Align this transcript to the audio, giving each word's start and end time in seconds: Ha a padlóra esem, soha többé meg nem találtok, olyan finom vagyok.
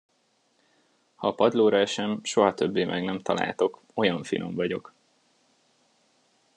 Ha 1.17 1.27
a 1.27 1.35
padlóra 1.35 1.79
esem, 1.79 2.19
soha 2.23 2.53
többé 2.53 2.83
meg 2.85 3.03
nem 3.03 3.19
találtok, 3.19 3.81
olyan 3.93 4.23
finom 4.23 4.55
vagyok. 4.55 4.93